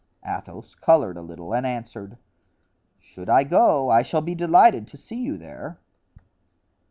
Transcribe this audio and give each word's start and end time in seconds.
Athos 0.25 0.73
colored 0.73 1.15
a 1.15 1.21
little 1.21 1.53
and 1.53 1.63
answered: 1.63 2.17
"Should 2.97 3.29
I 3.29 3.43
go, 3.43 3.91
I 3.91 4.01
shall 4.01 4.21
be 4.21 4.33
delighted 4.33 4.87
to 4.87 4.97
see 4.97 5.21
you 5.21 5.37
there." 5.37 5.77